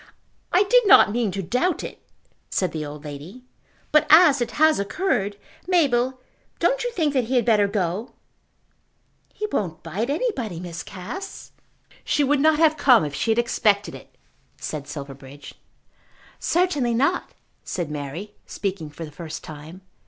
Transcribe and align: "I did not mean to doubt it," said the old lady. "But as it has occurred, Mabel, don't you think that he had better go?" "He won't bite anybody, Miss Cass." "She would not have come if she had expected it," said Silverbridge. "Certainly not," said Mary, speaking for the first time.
"I 0.51 0.63
did 0.63 0.87
not 0.87 1.11
mean 1.11 1.29
to 1.29 1.43
doubt 1.43 1.83
it," 1.83 2.01
said 2.49 2.71
the 2.71 2.83
old 2.83 3.05
lady. 3.05 3.43
"But 3.91 4.07
as 4.09 4.41
it 4.41 4.49
has 4.57 4.79
occurred, 4.79 5.37
Mabel, 5.67 6.19
don't 6.57 6.83
you 6.83 6.91
think 6.93 7.13
that 7.13 7.25
he 7.25 7.35
had 7.35 7.45
better 7.45 7.67
go?" 7.67 8.13
"He 9.31 9.45
won't 9.51 9.83
bite 9.83 10.09
anybody, 10.09 10.59
Miss 10.59 10.81
Cass." 10.81 11.51
"She 12.03 12.23
would 12.23 12.39
not 12.39 12.57
have 12.57 12.77
come 12.77 13.05
if 13.05 13.13
she 13.13 13.29
had 13.29 13.37
expected 13.37 13.93
it," 13.93 14.17
said 14.57 14.87
Silverbridge. 14.87 15.53
"Certainly 16.39 16.95
not," 16.95 17.35
said 17.63 17.91
Mary, 17.91 18.33
speaking 18.47 18.89
for 18.89 19.05
the 19.05 19.11
first 19.11 19.43
time. 19.43 19.81